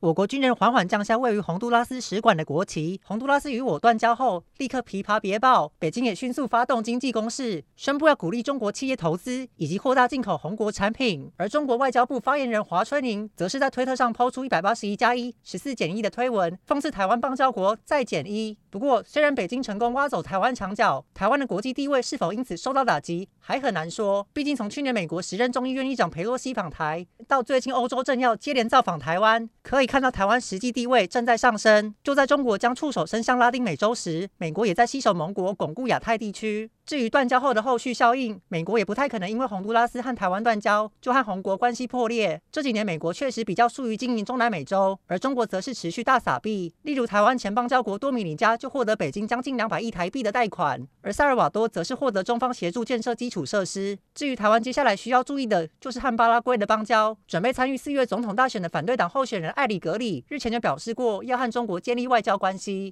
[0.00, 2.98] 我国军人缓缓降下位于洪都拉斯使馆的国旗。
[3.04, 5.70] 洪都拉斯与我断交后，立刻琵琶别抱。
[5.78, 11.30] 北京也迅速发动经济攻势，宣布要鼓励中国企业投资以及扩大进口红国产品。
[11.36, 18.56] 而中国外交部发言人华春莹则是在推特上抛出一百八十一加一十四减一的推文，讽刺台湾邦交国再减一。
[18.70, 24.26] 不过，虽然北京成功挖走台湾墙角，台湾的国际地位是否因此受到打击，还很难说。
[24.32, 31.92] 毕竟从去年美国时任众议院议长裴洛西访台，到最近欧洲政要接连造访台湾，可以看到台湾实际地位正在上升。
[32.04, 36.70] 就在中国将触手伸向拉丁美洲时，美国也在携手盟国巩固亚太地区。
[36.90, 42.42] 至于断交后的后续效应，美国也不太可能因为洪都拉斯和台湾断交，就和洪国关系破裂。
[42.50, 46.74] 这几年，美国确实比较疏于经营中南美洲，而中国则是持续大撒币。
[46.82, 53.96] 例如，台湾前邦交国多米尼加就获得北京将近两百亿台币的贷款，而萨尔瓦多则是获得中方协助建设基础设施。
[54.12, 57.16] 至于台湾接下来需要注意的，就是和巴拉圭的邦交。
[57.28, 62.88] 准备参与四月总统大选的反对党候选人艾里格里日前就表示过，要和中国建立外交关系。